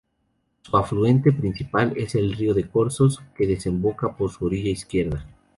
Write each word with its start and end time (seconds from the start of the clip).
Su 0.63 0.75
afluente 0.77 1.31
principal 1.31 1.93
es 1.95 2.15
el 2.15 2.33
río 2.33 2.55
de 2.55 2.67
Corzos, 2.67 3.21
que 3.35 3.45
desemboca 3.45 4.17
por 4.17 4.31
su 4.31 4.47
orilla 4.47 4.71
izquierda. 4.71 5.27